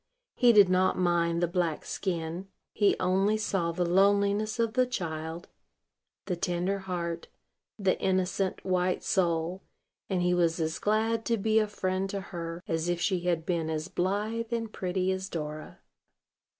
[0.33, 5.47] He did not mind the black skin: he only saw the loneliness of the child,
[6.25, 7.27] the tender heart,
[7.77, 9.61] the innocent, white soul;
[10.09, 13.45] and he was as glad to be a friend to her as if she had
[13.45, 15.81] been as blithe and pretty as Dora.